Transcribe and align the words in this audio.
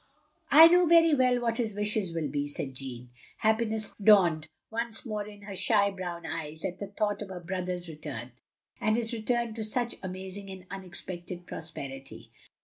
"I 0.49 0.67
know 0.67 0.87
very 0.87 1.13
well 1.13 1.39
what 1.39 1.59
his 1.59 1.75
wishes 1.75 2.11
will 2.11 2.27
be," 2.29 2.47
said 2.47 2.73
Jeanne. 2.73 3.11
Happiness 3.37 3.93
dawned 4.03 4.47
once 4.71 5.05
more 5.05 5.27
in 5.27 5.43
her 5.43 5.55
shy 5.55 5.91
brown 5.91 6.25
eyes 6.25 6.65
at 6.65 6.79
the 6.79 6.87
thought 6.87 7.21
of 7.21 7.29
her 7.29 7.39
brother's 7.39 7.87
return; 7.87 8.31
and 8.79 8.95
his 8.97 9.13
return 9.13 9.53
to 9.53 9.63
such 9.63 9.93
amazing 10.01 10.49
and 10.49 10.65
un 10.71 10.83
expected 10.83 11.45
prosperity. 11.45 12.31